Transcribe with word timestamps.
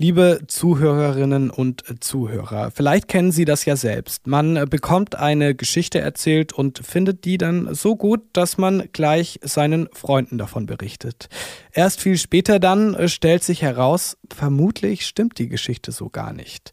Liebe 0.00 0.40
Zuhörerinnen 0.46 1.50
und 1.50 1.84
Zuhörer, 2.02 2.70
vielleicht 2.70 3.06
kennen 3.06 3.32
Sie 3.32 3.44
das 3.44 3.66
ja 3.66 3.76
selbst. 3.76 4.26
Man 4.26 4.54
bekommt 4.70 5.14
eine 5.16 5.54
Geschichte 5.54 6.00
erzählt 6.00 6.54
und 6.54 6.78
findet 6.78 7.26
die 7.26 7.36
dann 7.36 7.74
so 7.74 7.96
gut, 7.96 8.22
dass 8.32 8.56
man 8.56 8.88
gleich 8.94 9.40
seinen 9.42 9.90
Freunden 9.92 10.38
davon 10.38 10.64
berichtet. 10.64 11.28
Erst 11.70 12.00
viel 12.00 12.16
später 12.16 12.58
dann 12.58 13.10
stellt 13.10 13.44
sich 13.44 13.60
heraus, 13.60 14.16
vermutlich 14.34 15.04
stimmt 15.04 15.36
die 15.36 15.50
Geschichte 15.50 15.92
so 15.92 16.08
gar 16.08 16.32
nicht. 16.32 16.72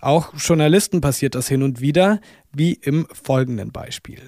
Auch 0.00 0.34
Journalisten 0.36 1.00
passiert 1.00 1.36
das 1.36 1.46
hin 1.46 1.62
und 1.62 1.80
wieder, 1.80 2.20
wie 2.54 2.74
im 2.74 3.06
folgenden 3.12 3.72
Beispiel. 3.72 4.20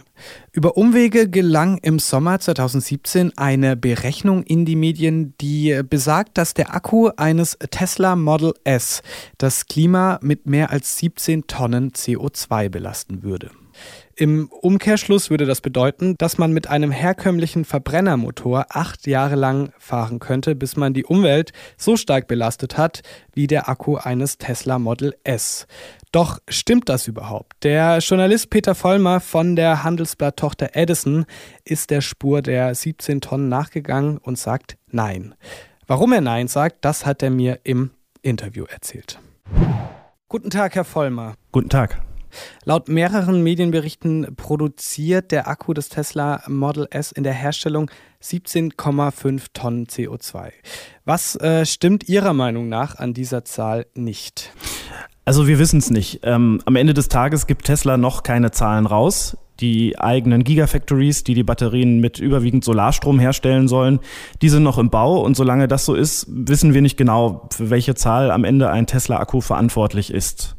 Über 0.53 0.77
Umwege 0.77 1.29
gelang 1.29 1.79
im 1.79 1.99
Sommer 1.99 2.39
2017 2.39 3.37
eine 3.37 3.77
Berechnung 3.77 4.43
in 4.43 4.65
die 4.65 4.77
Medien, 4.77 5.35
die 5.41 5.81
besagt, 5.89 6.39
dass 6.39 6.55
der 6.55 6.75
Akku 6.75 7.11
eines 7.17 7.59
Tesla 7.71 8.17
Model 8.17 8.55
S 8.65 9.03
das 9.39 9.67
Klima 9.67 10.19
mit 10.23 10.47
mehr 10.47 10.71
als 10.71 10.99
17 10.99 11.47
Tonnen 11.47 11.93
CO2 11.93 12.69
belasten 12.69 13.23
würde. 13.23 13.51
Im 14.15 14.49
Umkehrschluss 14.49 15.29
würde 15.29 15.45
das 15.45 15.61
bedeuten, 15.61 16.15
dass 16.17 16.39
man 16.39 16.53
mit 16.53 16.69
einem 16.69 16.91
herkömmlichen 16.91 17.65
Verbrennermotor 17.65 18.67
acht 18.71 19.07
Jahre 19.07 19.35
lang 19.35 19.73
fahren 19.79 20.19
könnte, 20.19 20.55
bis 20.55 20.77
man 20.77 20.95
die 20.95 21.05
Umwelt 21.05 21.53
so 21.77 21.97
stark 21.97 22.27
belastet 22.27 22.79
hat 22.79 23.03
wie 23.35 23.47
der 23.47 23.69
Akku 23.69 23.97
eines 23.97 24.39
Tesla 24.39 24.79
Model 24.79 25.15
S. 25.25 25.67
Doch 26.13 26.39
stimmt 26.49 26.89
das 26.89 27.09
überhaupt? 27.09 27.53
Der 27.63 27.99
Journalist 27.99 28.49
Peter 28.49 28.75
Vollmer 28.75 29.21
von 29.21 29.55
der 29.55 29.85
Handelsblatt-Tochter 29.85 30.71
Edison 30.73 31.27
ist 31.65 31.91
der 31.91 32.01
Spur 32.01 32.41
der 32.41 32.75
17 32.75 33.21
Tonnen 33.21 33.51
nachgegangen 33.51 34.17
und 34.17 34.39
sagt 34.39 34.79
Nein. 34.91 35.35
Warum 35.87 36.13
er 36.13 36.23
Nein 36.23 36.49
sagt, 36.49 36.85
das 36.87 37.05
hat 37.05 37.23
er 37.23 37.31
mir 37.31 37.61
im 37.65 37.91
Interview 38.23 38.65
erzählt. 38.65 39.19
Guten 40.29 40.51
Tag, 40.51 40.75
Herr 40.75 40.85
Vollmer. 40.85 41.35
Guten 41.53 41.69
Tag. 41.69 42.03
Laut 42.65 42.89
mehreren 42.89 43.43
Medienberichten 43.43 44.35
produziert 44.37 45.33
der 45.33 45.49
Akku 45.49 45.75
des 45.75 45.89
Tesla 45.89 46.43
Model 46.47 46.87
S 46.91 47.13
in 47.13 47.25
der 47.25 47.33
Herstellung 47.33 47.91
17,5 48.23 49.47
Tonnen 49.53 49.87
CO2. 49.87 50.51
Was 51.05 51.37
äh, 51.37 51.65
stimmt 51.65 52.09
Ihrer 52.09 52.33
Meinung 52.33 52.69
nach 52.69 52.97
an 52.97 53.15
dieser 53.15 53.45
Zahl 53.45 53.87
nicht? 53.95 54.53
Also 55.25 55.49
wir 55.49 55.59
wissen 55.59 55.79
es 55.79 55.91
nicht. 55.91 56.21
Ähm, 56.23 56.61
am 56.67 56.77
Ende 56.77 56.95
des 56.95 57.09
Tages 57.09 57.47
gibt 57.47 57.67
Tesla 57.67 57.97
noch 57.97 58.23
keine 58.23 58.53
Zahlen 58.53 58.87
raus. 58.87 59.37
Die 59.59 59.99
eigenen 59.99 60.45
Gigafactories, 60.45 61.25
die 61.25 61.35
die 61.35 61.43
Batterien 61.43 61.99
mit 61.99 62.19
überwiegend 62.19 62.63
Solarstrom 62.63 63.19
herstellen 63.19 63.69
sollen, 63.69 64.01
die 64.43 64.51
sind 64.51 64.63
noch 64.63 64.79
im 64.79 64.91
Bau. 64.91 65.21
Und 65.21 65.37
solange 65.37 65.67
das 65.67 65.85
so 65.85 65.95
ist, 65.95 66.27
wissen 66.29 66.75
wir 66.75 66.83
nicht 66.83 66.97
genau, 66.97 67.49
für 67.51 67.71
welche 67.71 67.95
Zahl 67.95 68.31
am 68.31 68.45
Ende 68.45 68.71
ein 68.71 68.87
Tesla-Akku 68.87 69.41
verantwortlich 69.41 70.13
ist. 70.13 70.57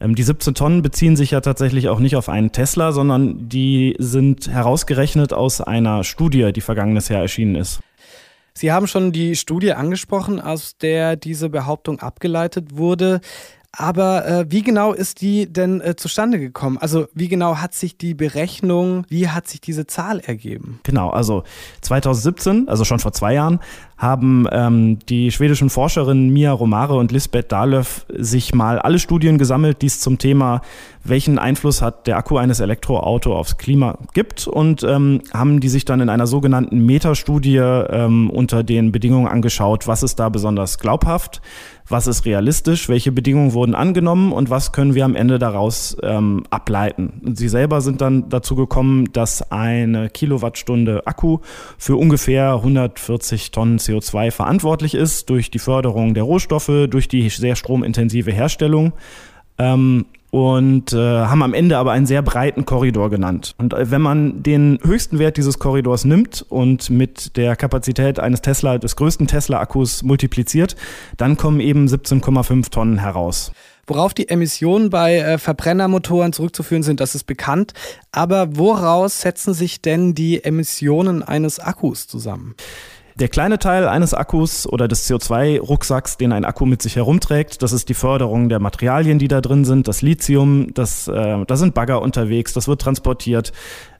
Ähm, 0.00 0.14
die 0.14 0.22
17 0.22 0.54
Tonnen 0.54 0.82
beziehen 0.82 1.16
sich 1.16 1.32
ja 1.32 1.40
tatsächlich 1.40 1.88
auch 1.88 2.00
nicht 2.00 2.16
auf 2.16 2.28
einen 2.28 2.52
Tesla, 2.52 2.92
sondern 2.92 3.48
die 3.48 3.94
sind 3.98 4.48
herausgerechnet 4.48 5.32
aus 5.32 5.60
einer 5.60 6.04
Studie, 6.04 6.52
die 6.52 6.60
vergangenes 6.60 7.08
Jahr 7.08 7.20
erschienen 7.20 7.54
ist. 7.54 7.80
Sie 8.54 8.72
haben 8.72 8.86
schon 8.86 9.12
die 9.12 9.36
Studie 9.36 9.72
angesprochen, 9.72 10.40
aus 10.40 10.76
der 10.76 11.16
diese 11.16 11.50
Behauptung 11.50 12.00
abgeleitet 12.00 12.76
wurde. 12.76 13.20
Aber 13.72 14.26
äh, 14.26 14.46
wie 14.48 14.62
genau 14.62 14.92
ist 14.92 15.20
die 15.20 15.50
denn 15.50 15.80
äh, 15.80 15.94
zustande 15.94 16.40
gekommen? 16.40 16.76
Also 16.78 17.06
wie 17.14 17.28
genau 17.28 17.58
hat 17.58 17.72
sich 17.72 17.96
die 17.96 18.14
Berechnung, 18.14 19.04
wie 19.08 19.28
hat 19.28 19.46
sich 19.46 19.60
diese 19.60 19.86
Zahl 19.86 20.18
ergeben? 20.18 20.80
Genau, 20.82 21.10
also 21.10 21.44
2017, 21.82 22.68
also 22.68 22.84
schon 22.84 22.98
vor 22.98 23.12
zwei 23.12 23.34
Jahren, 23.34 23.60
haben 23.96 24.46
ähm, 24.50 24.98
die 25.08 25.30
schwedischen 25.30 25.70
Forscherinnen 25.70 26.30
Mia 26.30 26.50
Romare 26.50 26.96
und 26.96 27.12
Lisbeth 27.12 27.52
Dahlöf 27.52 28.06
sich 28.08 28.54
mal 28.54 28.78
alle 28.78 28.98
Studien 28.98 29.38
gesammelt, 29.38 29.82
die 29.82 29.86
es 29.86 30.00
zum 30.00 30.18
Thema, 30.18 30.62
welchen 31.04 31.38
Einfluss 31.38 31.80
hat 31.80 32.06
der 32.06 32.16
Akku 32.16 32.38
eines 32.38 32.60
Elektroautos 32.60 33.34
aufs 33.34 33.56
Klima 33.58 33.98
gibt 34.14 34.48
und 34.48 34.82
ähm, 34.82 35.20
haben 35.32 35.60
die 35.60 35.68
sich 35.68 35.84
dann 35.84 36.00
in 36.00 36.08
einer 36.08 36.26
sogenannten 36.26 36.84
Metastudie 36.86 37.58
ähm, 37.58 38.30
unter 38.30 38.64
den 38.64 38.90
Bedingungen 38.90 39.28
angeschaut, 39.28 39.86
was 39.86 40.02
ist 40.02 40.18
da 40.18 40.28
besonders 40.30 40.78
glaubhaft, 40.78 41.42
was 41.90 42.06
ist 42.06 42.24
realistisch, 42.24 42.88
welche 42.88 43.12
Bedingungen 43.12 43.52
wurden 43.52 43.74
angenommen 43.74 44.32
und 44.32 44.50
was 44.50 44.72
können 44.72 44.94
wir 44.94 45.04
am 45.04 45.16
Ende 45.16 45.38
daraus 45.38 45.96
ähm, 46.02 46.44
ableiten. 46.50 47.34
Sie 47.34 47.48
selber 47.48 47.80
sind 47.80 48.00
dann 48.00 48.28
dazu 48.28 48.54
gekommen, 48.54 49.12
dass 49.12 49.50
eine 49.50 50.08
Kilowattstunde 50.08 51.06
Akku 51.06 51.38
für 51.78 51.96
ungefähr 51.96 52.54
140 52.54 53.50
Tonnen 53.50 53.78
CO2 53.78 54.30
verantwortlich 54.30 54.94
ist 54.94 55.30
durch 55.30 55.50
die 55.50 55.58
Förderung 55.58 56.14
der 56.14 56.22
Rohstoffe, 56.22 56.86
durch 56.88 57.08
die 57.08 57.28
sehr 57.28 57.56
stromintensive 57.56 58.32
Herstellung. 58.32 58.92
Ähm, 59.58 60.06
und 60.30 60.92
äh, 60.92 60.96
haben 60.96 61.42
am 61.42 61.54
Ende 61.54 61.76
aber 61.76 61.92
einen 61.92 62.06
sehr 62.06 62.22
breiten 62.22 62.64
Korridor 62.64 63.10
genannt. 63.10 63.54
Und 63.58 63.74
äh, 63.74 63.90
wenn 63.90 64.00
man 64.00 64.42
den 64.42 64.78
höchsten 64.82 65.18
Wert 65.18 65.36
dieses 65.36 65.58
Korridors 65.58 66.04
nimmt 66.04 66.44
und 66.48 66.88
mit 66.88 67.36
der 67.36 67.56
Kapazität 67.56 68.20
eines 68.20 68.40
Tesla, 68.40 68.78
des 68.78 68.96
größten 68.96 69.26
Tesla-Akkus 69.26 70.02
multipliziert, 70.02 70.76
dann 71.16 71.36
kommen 71.36 71.60
eben 71.60 71.86
17,5 71.86 72.70
Tonnen 72.70 72.98
heraus. 72.98 73.52
Worauf 73.86 74.14
die 74.14 74.28
Emissionen 74.28 74.88
bei 74.88 75.16
äh, 75.16 75.38
Verbrennermotoren 75.38 76.32
zurückzuführen 76.32 76.84
sind, 76.84 77.00
das 77.00 77.16
ist 77.16 77.24
bekannt. 77.24 77.74
Aber 78.12 78.56
woraus 78.56 79.22
setzen 79.22 79.52
sich 79.52 79.82
denn 79.82 80.14
die 80.14 80.44
Emissionen 80.44 81.24
eines 81.24 81.58
Akkus 81.58 82.06
zusammen? 82.06 82.54
Der 83.20 83.28
kleine 83.28 83.58
Teil 83.58 83.86
eines 83.86 84.14
Akkus 84.14 84.66
oder 84.66 84.88
des 84.88 85.06
CO2-Rucksacks, 85.06 86.16
den 86.16 86.32
ein 86.32 86.46
Akku 86.46 86.64
mit 86.64 86.80
sich 86.80 86.96
herumträgt, 86.96 87.62
das 87.62 87.74
ist 87.74 87.90
die 87.90 87.94
Förderung 87.94 88.48
der 88.48 88.60
Materialien, 88.60 89.18
die 89.18 89.28
da 89.28 89.42
drin 89.42 89.66
sind, 89.66 89.88
das 89.88 90.00
Lithium, 90.00 90.72
das, 90.72 91.06
äh, 91.06 91.44
da 91.44 91.56
sind 91.56 91.74
Bagger 91.74 92.00
unterwegs, 92.00 92.54
das 92.54 92.66
wird 92.66 92.80
transportiert. 92.80 93.52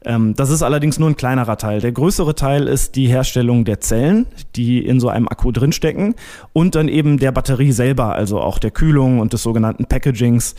Ähm, 0.07 0.35
das 0.37 0.49
ist 0.49 0.63
allerdings 0.63 0.99
nur 0.99 1.11
ein 1.11 1.17
kleinerer 1.17 1.59
Teil. 1.59 1.83
Der 1.83 1.93
größere 1.93 2.35
Teil 2.35 2.67
ist 2.67 2.97
die 2.97 3.09
Herstellung 3.09 3.67
der 3.67 3.81
Zellen, 3.81 4.25
die 4.57 4.83
in 4.83 5.01
so 5.01 5.11
einem 5.11 5.29
Akku 5.29 5.53
drinstecken 5.53 6.15
und 6.55 6.75
dann 6.75 6.89
eben 6.89 7.19
der 7.19 7.33
Batterie 7.33 7.73
selber, 7.73 8.15
also 8.15 8.41
auch 8.41 8.59
der 8.59 8.71
Kühlung 8.71 9.21
und 9.21 9.35
des 9.35 9.43
sogenannten 9.43 9.85
Packagings. 9.85 10.55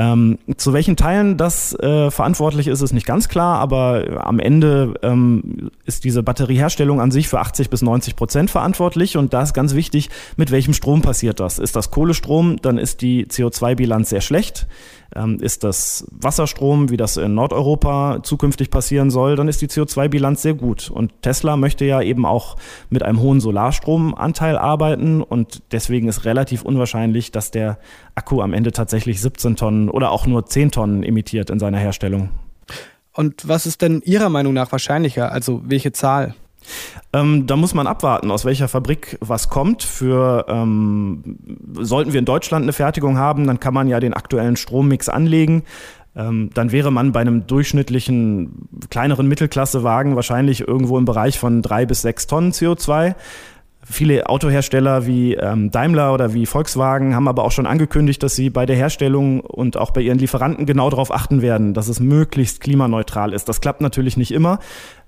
Ähm, 0.00 0.38
zu 0.56 0.72
welchen 0.72 0.96
Teilen 0.96 1.36
das 1.36 1.78
äh, 1.78 2.10
verantwortlich 2.10 2.68
ist, 2.68 2.80
ist 2.80 2.94
nicht 2.94 3.06
ganz 3.06 3.28
klar, 3.28 3.58
aber 3.58 4.24
am 4.26 4.38
Ende 4.38 4.94
ähm, 5.02 5.70
ist 5.84 6.04
diese 6.04 6.22
Batterieherstellung 6.22 7.02
an 7.02 7.10
sich 7.10 7.28
für 7.28 7.38
80 7.38 7.68
bis 7.68 7.82
90 7.82 8.16
Prozent 8.16 8.50
verantwortlich 8.50 9.18
und 9.18 9.34
da 9.34 9.42
ist 9.42 9.52
ganz 9.52 9.74
wichtig, 9.74 10.08
mit 10.38 10.52
welchem 10.52 10.72
Strom 10.72 11.02
passiert 11.02 11.38
das. 11.38 11.58
Ist 11.58 11.76
das 11.76 11.90
Kohlestrom, 11.90 12.56
dann 12.62 12.78
ist 12.78 13.02
die 13.02 13.26
CO2-Bilanz 13.26 14.08
sehr 14.08 14.22
schlecht. 14.22 14.66
Ähm, 15.14 15.38
ist 15.40 15.64
das 15.64 16.06
Wasserstrom, 16.12 16.88
wie 16.90 16.96
das 16.96 17.16
in 17.16 17.34
Nordeuropa 17.34 18.20
zukünftig 18.22 18.70
passieren 18.70 19.10
soll, 19.10 19.34
dann 19.34 19.48
ist 19.48 19.60
die 19.60 19.66
CO2-Bilanz 19.66 20.40
sehr 20.42 20.54
gut. 20.54 20.88
Und 20.88 21.10
Tesla 21.22 21.56
möchte 21.56 21.84
ja 21.84 22.00
eben 22.00 22.24
auch 22.24 22.56
mit 22.90 23.02
einem 23.02 23.20
hohen 23.20 23.40
Solarstromanteil 23.40 24.56
arbeiten 24.56 25.20
und 25.20 25.62
deswegen 25.72 26.08
ist 26.08 26.24
relativ 26.24 26.62
unwahrscheinlich, 26.62 27.32
dass 27.32 27.50
der 27.50 27.78
Akku 28.14 28.40
am 28.40 28.52
Ende 28.52 28.70
tatsächlich 28.70 29.20
17 29.20 29.56
Tonnen 29.56 29.89
oder 29.90 30.10
auch 30.10 30.26
nur 30.26 30.46
10 30.46 30.70
Tonnen 30.70 31.02
emittiert 31.02 31.50
in 31.50 31.58
seiner 31.58 31.78
Herstellung. 31.78 32.30
Und 33.12 33.48
was 33.48 33.66
ist 33.66 33.82
denn 33.82 34.02
Ihrer 34.04 34.28
Meinung 34.28 34.54
nach 34.54 34.72
wahrscheinlicher? 34.72 35.32
Also 35.32 35.62
welche 35.64 35.92
Zahl? 35.92 36.34
Ähm, 37.12 37.46
da 37.46 37.56
muss 37.56 37.74
man 37.74 37.86
abwarten, 37.86 38.30
aus 38.30 38.44
welcher 38.44 38.68
Fabrik 38.68 39.18
was 39.20 39.48
kommt. 39.48 39.82
Für 39.82 40.44
ähm, 40.48 41.38
sollten 41.72 42.12
wir 42.12 42.18
in 42.18 42.24
Deutschland 42.24 42.62
eine 42.62 42.72
Fertigung 42.72 43.18
haben, 43.18 43.46
dann 43.46 43.60
kann 43.60 43.74
man 43.74 43.88
ja 43.88 43.98
den 43.98 44.14
aktuellen 44.14 44.56
Strommix 44.56 45.08
anlegen. 45.08 45.64
Ähm, 46.14 46.50
dann 46.54 46.72
wäre 46.72 46.90
man 46.90 47.12
bei 47.12 47.20
einem 47.20 47.46
durchschnittlichen 47.46 48.68
kleineren 48.90 49.28
Mittelklassewagen 49.28 50.16
wahrscheinlich 50.16 50.66
irgendwo 50.66 50.98
im 50.98 51.04
Bereich 51.04 51.38
von 51.38 51.62
drei 51.62 51.86
bis 51.86 52.02
sechs 52.02 52.26
Tonnen 52.26 52.52
CO2. 52.52 53.14
Viele 53.82 54.28
Autohersteller 54.28 55.06
wie 55.06 55.34
ähm, 55.34 55.70
Daimler 55.70 56.12
oder 56.12 56.34
wie 56.34 56.44
Volkswagen 56.44 57.14
haben 57.14 57.28
aber 57.28 57.44
auch 57.44 57.50
schon 57.50 57.64
angekündigt, 57.66 58.22
dass 58.22 58.36
sie 58.36 58.50
bei 58.50 58.66
der 58.66 58.76
Herstellung 58.76 59.40
und 59.40 59.78
auch 59.78 59.90
bei 59.90 60.02
ihren 60.02 60.18
Lieferanten 60.18 60.66
genau 60.66 60.90
darauf 60.90 61.10
achten 61.10 61.40
werden, 61.40 61.72
dass 61.72 61.88
es 61.88 61.98
möglichst 61.98 62.60
klimaneutral 62.60 63.32
ist. 63.32 63.48
Das 63.48 63.62
klappt 63.62 63.80
natürlich 63.80 64.18
nicht 64.18 64.32
immer, 64.32 64.58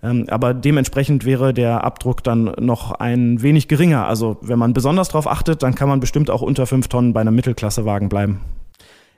ähm, 0.02 0.24
aber 0.30 0.54
dementsprechend 0.54 1.26
wäre 1.26 1.52
der 1.52 1.84
Abdruck 1.84 2.24
dann 2.24 2.44
noch 2.58 2.92
ein 2.92 3.42
wenig 3.42 3.68
geringer. 3.68 4.06
Also 4.06 4.38
wenn 4.40 4.58
man 4.58 4.72
besonders 4.72 5.08
darauf 5.08 5.26
achtet, 5.26 5.62
dann 5.62 5.74
kann 5.74 5.88
man 5.88 6.00
bestimmt 6.00 6.30
auch 6.30 6.40
unter 6.40 6.66
fünf 6.66 6.88
Tonnen 6.88 7.12
bei 7.12 7.20
einem 7.20 7.34
Mittelklassewagen 7.34 8.08
bleiben. 8.08 8.40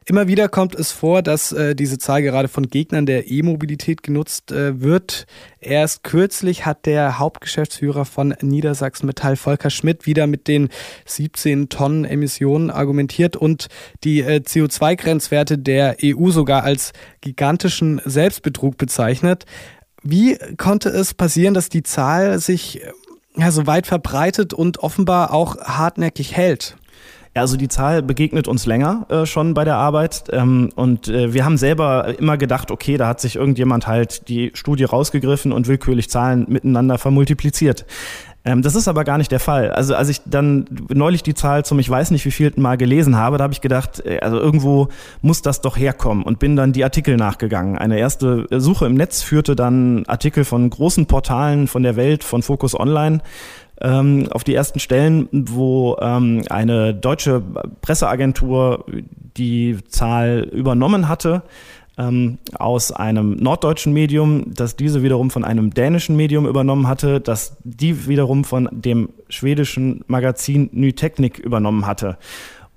Immer 0.07 0.29
wieder 0.29 0.49
kommt 0.49 0.75
es 0.75 0.93
vor, 0.93 1.23
dass 1.23 1.53
äh, 1.53 1.75
diese 1.75 1.97
Zahl 1.97 2.23
gerade 2.23 2.49
von 2.49 2.69
Gegnern 2.69 3.07
der 3.07 3.31
E-Mobilität 3.31 4.03
genutzt 4.03 4.53
äh, 4.53 4.83
wird. 4.83 5.27
Erst 5.61 6.05
kürzlich 6.05 6.67
hat 6.67 6.85
der 6.85 7.19
Hauptgeschäftsführer 7.19 8.05
von 8.05 8.35
Niedersachsen 8.43 9.07
Metall, 9.07 9.37
Volker 9.37 9.71
Schmidt, 9.71 10.05
wieder 10.05 10.27
mit 10.27 10.47
den 10.47 10.69
17 11.07 11.71
Tonnen 11.71 12.05
Emissionen 12.05 12.71
argumentiert 12.71 13.35
und 13.35 13.69
die 14.05 14.21
äh, 14.21 14.43
CO2-Grenzwerte 14.45 15.57
der 15.57 15.97
EU 16.03 16.31
sogar 16.31 16.65
als 16.65 16.93
gigantischen 17.23 18.03
Selbstbetrug 18.05 18.77
bezeichnet. 18.77 19.47
Wie 20.03 20.37
konnte 20.59 20.91
es 20.91 21.15
passieren, 21.15 21.55
dass 21.55 21.71
die 21.71 21.83
Zahl 21.83 22.39
sich 22.39 22.83
ja, 23.37 23.51
so 23.51 23.67
weit 23.67 23.87
verbreitet 23.87 24.53
und 24.53 24.81
offenbar 24.81 25.33
auch 25.33 25.57
hartnäckig 25.57 26.37
hält? 26.37 26.77
Also 27.35 27.57
die 27.57 27.69
Zahl 27.69 28.03
begegnet 28.03 28.47
uns 28.47 28.65
länger 28.65 29.07
äh, 29.09 29.27
schon 29.27 29.55
bei 29.55 29.65
der 29.65 29.77
Arbeit 29.77 30.25
ähm, 30.31 30.71
und 30.77 31.09
äh, 31.09 31.35
wir 31.35 31.45
haben 31.45 31.57
selber 31.57 32.17
immer 32.19 32.37
gedacht, 32.37 32.71
okay, 32.71 32.97
da 32.97 33.09
hat 33.09 33.21
sich 33.21 33.35
irgendjemand 33.35 33.89
halt 33.89 34.29
die 34.29 34.53
Studie 34.55 34.85
rausgegriffen 34.85 35.51
und 35.51 35.67
willkürlich 35.67 36.09
Zahlen 36.09 36.47
miteinander 36.49 36.97
vermultipliziert. 36.97 37.87
Ähm, 38.45 38.63
das 38.63 38.75
ist 38.75 38.89
aber 38.89 39.05
gar 39.05 39.19
nicht 39.19 39.33
der 39.33 39.41
Fall. 39.41 39.71
Also 39.71 39.95
als 39.95 40.11
ich 40.11 40.21
dann 40.27 40.67
neulich 40.93 41.23
die 41.23 41.35
Zahl 41.35 41.65
zum 41.65 41.79
ich 41.79 41.89
weiß 41.89 42.11
nicht 42.11 42.25
wie 42.25 42.31
vielten 42.31 42.61
Mal 42.61 42.77
gelesen 42.77 43.17
habe, 43.17 43.39
da 43.39 43.45
habe 43.45 43.55
ich 43.55 43.63
gedacht, 43.63 44.05
äh, 44.05 44.21
also 44.21 44.39
irgendwo 44.39 44.89
muss 45.23 45.43
das 45.43 45.61
doch 45.61 45.77
herkommen 45.77 46.23
und 46.23 46.39
bin 46.39 46.55
dann 46.55 46.73
die 46.73 46.85
Artikel 46.85 47.17
nachgegangen. 47.17 47.79
Eine 47.79 47.99
erste 47.99 48.47
Suche 48.51 48.87
im 48.87 48.95
Netz 48.95 49.23
führte 49.23 49.57
dann 49.57 50.05
Artikel 50.07 50.45
von 50.45 50.69
großen 50.69 51.07
Portalen 51.07 51.67
von 51.67 51.83
der 51.83 51.97
Welt, 51.97 52.23
von 52.23 52.43
Focus 52.43 52.79
Online 52.79 53.23
ähm, 53.81 54.29
auf 54.31 54.45
die 54.45 54.55
ersten 54.55 54.79
Stellen, 54.79 55.29
wo 55.33 55.97
ähm, 56.01 56.43
eine 56.51 56.95
deutsche 56.95 57.43
Presseagentur 57.81 58.85
die 59.37 59.79
Zahl 59.89 60.49
übernommen 60.53 61.09
hatte 61.09 61.43
ähm, 61.97 62.39
aus 62.59 62.93
einem 62.93 63.37
norddeutschen 63.37 63.93
Medium, 63.93 64.53
das 64.55 64.77
diese 64.77 65.03
wiederum 65.03 65.31
von 65.31 65.45
einem 65.45 65.71
dänischen 65.73 66.17
Medium 66.17 66.47
übernommen 66.47 66.89
hatte, 66.89 67.21
das 67.21 67.57
die 67.63 68.09
wiederum 68.09 68.45
von 68.45 68.69
dem 68.73 69.11
schwedischen 69.29 70.05
Magazin 70.07 70.71
Ny 70.73 70.93
Technik 70.95 71.39
übernommen 71.39 71.87
hatte. 71.87 72.19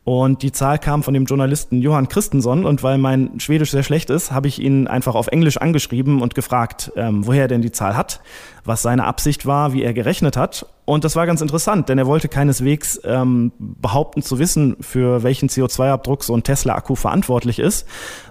Und 0.04 0.42
die 0.42 0.54
Zahl 0.54 0.80
kam 0.80 1.04
von 1.04 1.14
dem 1.14 1.26
Journalisten 1.26 1.82
Johann 1.82 2.08
Christensen. 2.08 2.66
Und 2.66 2.82
weil 2.82 2.98
mein 2.98 3.42
Schwedisch 3.42 3.72
sehr 3.72 3.84
schlecht 3.84 4.10
ist, 4.10 4.32
habe 4.32 4.48
ich 4.48 4.62
ihn 4.62 4.88
einfach 4.88 5.16
auf 5.16 5.28
Englisch 5.28 5.58
angeschrieben 5.58 6.22
und 6.22 6.34
gefragt, 6.34 6.94
ähm, 6.96 7.28
woher 7.28 7.42
er 7.44 7.48
denn 7.50 7.62
die 7.62 7.74
Zahl 7.74 7.98
hat, 7.98 8.22
was 8.64 8.82
seine 8.82 9.04
Absicht 9.04 9.46
war, 9.46 9.74
wie 9.74 9.84
er 9.84 9.94
gerechnet 9.94 10.38
hat. 10.38 10.66
Und 10.90 11.04
das 11.04 11.18
war 11.18 11.26
ganz 11.26 11.42
interessant, 11.42 11.90
denn 11.90 11.98
er 11.98 12.08
wollte 12.08 12.30
keineswegs 12.30 12.98
ähm, 13.04 13.52
behaupten 13.60 14.22
zu 14.22 14.40
wissen, 14.40 14.78
für 14.80 15.22
welchen 15.22 15.50
CO2-Abdruck 15.50 16.24
so 16.24 16.34
ein 16.34 16.44
Tesla-Akku 16.44 16.96
verantwortlich 16.96 17.60
ist, 17.60 17.86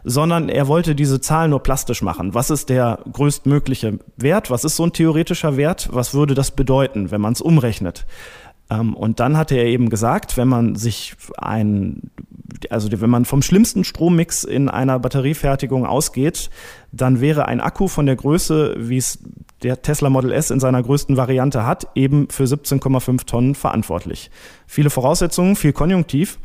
sondern 0.05 0.49
er 0.49 0.67
wollte 0.67 0.95
diese 0.95 1.21
Zahl 1.21 1.51
nur 1.51 1.63
plastisch 1.63 2.01
machen. 2.01 2.33
Was 2.33 2.49
ist 2.49 2.71
der 2.71 3.01
größtmögliche 3.13 3.99
Wert? 4.17 4.51
Was 4.51 4.65
ist 4.65 4.77
so 4.77 4.85
ein 4.85 4.95
theoretischer 4.95 5.59
Wert? 5.59 5.91
Was 5.93 6.15
würde 6.15 6.33
das 6.33 6.51
bedeuten, 6.51 7.11
wenn 7.11 7.21
man 7.21 7.35
es 7.35 7.43
umrechnet? 7.43 8.07
Ähm, 8.71 8.95
und 8.95 9.21
dann 9.21 9.37
hatte 9.37 9.57
er 9.57 9.67
eben 9.67 9.89
gesagt, 9.89 10.37
wenn 10.37 10.49
man 10.49 10.75
sich 10.75 11.15
ein, 11.39 12.11
also 12.71 12.89
wenn 13.01 13.11
man 13.11 13.25
vom 13.25 13.43
schlimmsten 13.43 13.85
Strommix 13.85 14.45
in 14.45 14.69
einer 14.69 14.99
Batteriefertigung 14.99 15.87
ausgeht, 15.87 16.51
dann 16.93 17.21
wäre 17.21 17.47
ein 17.47 17.61
Akku 17.61 17.89
von 17.89 18.07
der 18.07 18.17
Größe, 18.17 18.77
wie 18.79 18.97
es 18.97 19.19
der 19.63 19.83
Tesla 19.83 20.11
Model 20.11 20.33
S 20.33 20.51
in 20.51 20.61
seiner 20.61 20.83
größten 20.83 21.17
Variante 21.17 21.67
hat, 21.67 21.89
eben 21.95 22.29
für 22.31 22.45
17,5 22.45 23.27
Tonnen 23.27 23.55
verantwortlich. 23.55 24.31
Viele 24.67 24.91
Voraussetzungen, 24.91 25.57
viel 25.57 25.73
Konjunktiv. 25.73 26.39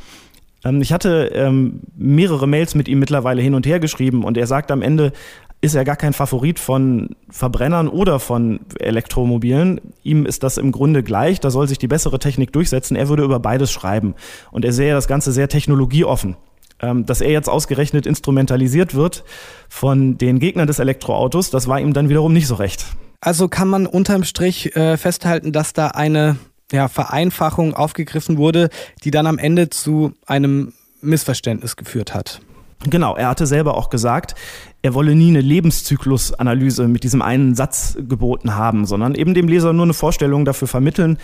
Ähm, 0.63 0.81
ich 0.81 0.93
hatte 0.93 1.31
ähm, 1.33 1.81
mehrere 1.95 2.47
Mails 2.47 2.75
mit 2.75 2.87
ihm 2.87 2.99
mittlerweile 2.99 3.41
hin 3.41 3.55
und 3.55 3.65
her 3.65 3.79
geschrieben 3.79 4.23
und 4.23 4.37
er 4.37 4.47
sagt 4.47 4.71
am 4.71 4.81
Ende, 4.81 5.11
ist 5.61 5.75
er 5.75 5.85
gar 5.85 5.95
kein 5.95 6.13
Favorit 6.13 6.59
von 6.59 7.15
Verbrennern 7.29 7.87
oder 7.87 8.19
von 8.19 8.61
Elektromobilen. 8.79 9.79
Ihm 10.03 10.25
ist 10.25 10.41
das 10.41 10.57
im 10.57 10.71
Grunde 10.71 11.03
gleich. 11.03 11.39
Da 11.39 11.51
soll 11.51 11.67
sich 11.67 11.77
die 11.77 11.87
bessere 11.87 12.17
Technik 12.17 12.51
durchsetzen. 12.51 12.95
Er 12.95 13.09
würde 13.09 13.23
über 13.23 13.39
beides 13.39 13.71
schreiben. 13.71 14.15
Und 14.51 14.65
er 14.65 14.73
sähe 14.73 14.93
das 14.93 15.07
Ganze 15.07 15.31
sehr 15.31 15.49
technologieoffen. 15.49 16.35
Ähm, 16.81 17.05
dass 17.05 17.21
er 17.21 17.29
jetzt 17.29 17.47
ausgerechnet 17.47 18.07
instrumentalisiert 18.07 18.95
wird 18.95 19.23
von 19.69 20.17
den 20.17 20.39
Gegnern 20.39 20.65
des 20.65 20.79
Elektroautos, 20.79 21.51
das 21.51 21.67
war 21.67 21.79
ihm 21.79 21.93
dann 21.93 22.09
wiederum 22.09 22.33
nicht 22.33 22.47
so 22.47 22.55
recht. 22.55 22.87
Also 23.19 23.47
kann 23.47 23.67
man 23.67 23.85
unterm 23.85 24.23
Strich 24.23 24.75
äh, 24.75 24.97
festhalten, 24.97 25.51
dass 25.51 25.73
da 25.73 25.89
eine 25.89 26.37
ja, 26.71 26.87
Vereinfachung 26.87 27.75
aufgegriffen 27.75 28.37
wurde, 28.37 28.69
die 29.03 29.11
dann 29.11 29.27
am 29.27 29.37
Ende 29.37 29.69
zu 29.69 30.13
einem 30.25 30.73
Missverständnis 31.01 31.75
geführt 31.75 32.15
hat. 32.15 32.41
Genau, 32.89 33.15
er 33.15 33.29
hatte 33.29 33.45
selber 33.45 33.77
auch 33.77 33.89
gesagt, 33.89 34.35
er 34.81 34.93
wolle 34.93 35.15
nie 35.15 35.29
eine 35.29 35.41
Lebenszyklusanalyse 35.41 36.87
mit 36.87 37.03
diesem 37.03 37.21
einen 37.21 37.53
Satz 37.53 37.95
geboten 37.99 38.55
haben, 38.55 38.85
sondern 38.85 39.13
eben 39.13 39.33
dem 39.33 39.47
Leser 39.47 39.73
nur 39.73 39.85
eine 39.85 39.93
Vorstellung 39.93 40.45
dafür 40.45 40.67
vermitteln, 40.67 41.17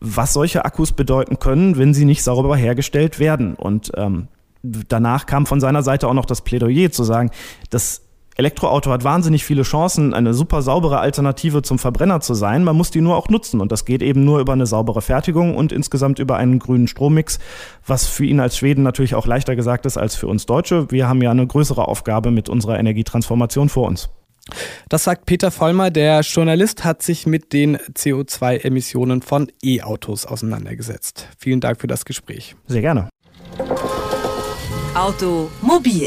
was 0.00 0.32
solche 0.32 0.64
Akkus 0.64 0.92
bedeuten 0.92 1.38
können, 1.38 1.78
wenn 1.78 1.94
sie 1.94 2.04
nicht 2.04 2.24
sauber 2.24 2.56
hergestellt 2.56 3.18
werden. 3.20 3.54
Und 3.54 3.92
ähm, 3.96 4.28
danach 4.62 5.26
kam 5.26 5.46
von 5.46 5.60
seiner 5.60 5.82
Seite 5.82 6.08
auch 6.08 6.14
noch 6.14 6.26
das 6.26 6.42
Plädoyer 6.42 6.90
zu 6.90 7.04
sagen, 7.04 7.30
dass 7.70 8.03
Elektroauto 8.36 8.90
hat 8.90 9.04
wahnsinnig 9.04 9.44
viele 9.44 9.62
Chancen, 9.62 10.12
eine 10.12 10.34
super 10.34 10.62
saubere 10.62 10.98
Alternative 10.98 11.62
zum 11.62 11.78
Verbrenner 11.78 12.20
zu 12.20 12.34
sein. 12.34 12.64
Man 12.64 12.76
muss 12.76 12.90
die 12.90 13.00
nur 13.00 13.16
auch 13.16 13.28
nutzen. 13.28 13.60
Und 13.60 13.70
das 13.70 13.84
geht 13.84 14.02
eben 14.02 14.24
nur 14.24 14.40
über 14.40 14.52
eine 14.52 14.66
saubere 14.66 15.02
Fertigung 15.02 15.56
und 15.56 15.72
insgesamt 15.72 16.18
über 16.18 16.36
einen 16.36 16.58
grünen 16.58 16.88
Strommix, 16.88 17.38
was 17.86 18.06
für 18.06 18.24
ihn 18.24 18.40
als 18.40 18.56
Schweden 18.56 18.82
natürlich 18.82 19.14
auch 19.14 19.26
leichter 19.26 19.54
gesagt 19.54 19.86
ist 19.86 19.96
als 19.96 20.16
für 20.16 20.26
uns 20.26 20.46
Deutsche. 20.46 20.90
Wir 20.90 21.08
haben 21.08 21.22
ja 21.22 21.30
eine 21.30 21.46
größere 21.46 21.86
Aufgabe 21.86 22.30
mit 22.30 22.48
unserer 22.48 22.78
Energietransformation 22.78 23.68
vor 23.68 23.86
uns. 23.86 24.10
Das 24.88 25.04
sagt 25.04 25.26
Peter 25.26 25.50
Vollmer. 25.50 25.90
Der 25.90 26.20
Journalist 26.20 26.84
hat 26.84 27.02
sich 27.02 27.26
mit 27.26 27.52
den 27.52 27.78
CO2-Emissionen 27.78 29.22
von 29.22 29.50
E-Autos 29.62 30.26
auseinandergesetzt. 30.26 31.28
Vielen 31.38 31.60
Dank 31.60 31.80
für 31.80 31.86
das 31.86 32.04
Gespräch. 32.04 32.56
Sehr 32.66 32.82
gerne. 32.82 33.08
Automobil 34.94 36.06